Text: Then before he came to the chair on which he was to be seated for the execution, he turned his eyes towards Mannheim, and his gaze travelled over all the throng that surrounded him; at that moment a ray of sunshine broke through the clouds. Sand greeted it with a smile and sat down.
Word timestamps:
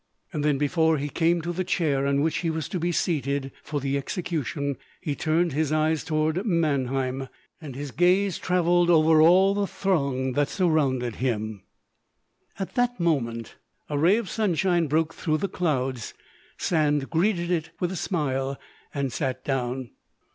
Then 0.33 0.57
before 0.57 0.97
he 0.97 1.09
came 1.09 1.43
to 1.43 1.53
the 1.53 1.63
chair 1.63 2.07
on 2.07 2.21
which 2.21 2.37
he 2.37 2.49
was 2.49 2.67
to 2.69 2.79
be 2.79 2.91
seated 2.91 3.51
for 3.61 3.79
the 3.79 3.99
execution, 3.99 4.77
he 4.99 5.13
turned 5.13 5.51
his 5.53 5.71
eyes 5.71 6.03
towards 6.03 6.39
Mannheim, 6.43 7.27
and 7.61 7.75
his 7.75 7.91
gaze 7.91 8.39
travelled 8.39 8.89
over 8.89 9.21
all 9.21 9.53
the 9.53 9.67
throng 9.67 10.31
that 10.31 10.49
surrounded 10.49 11.17
him; 11.17 11.61
at 12.57 12.73
that 12.73 12.99
moment 12.99 13.57
a 13.89 13.97
ray 13.99 14.17
of 14.17 14.27
sunshine 14.27 14.87
broke 14.87 15.13
through 15.13 15.37
the 15.37 15.47
clouds. 15.47 16.15
Sand 16.57 17.11
greeted 17.11 17.51
it 17.51 17.69
with 17.79 17.91
a 17.91 17.95
smile 17.95 18.57
and 18.95 19.13
sat 19.13 19.45
down. 19.45 19.91